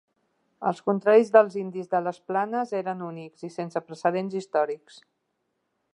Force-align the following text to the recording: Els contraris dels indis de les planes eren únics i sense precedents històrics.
Els 0.69 0.79
contraris 0.89 1.29
dels 1.35 1.57
indis 1.65 1.91
de 1.91 2.01
les 2.07 2.17
planes 2.31 2.73
eren 2.79 3.05
únics 3.11 3.47
i 3.49 3.53
sense 3.59 3.85
precedents 3.91 4.39
històrics. 4.41 4.99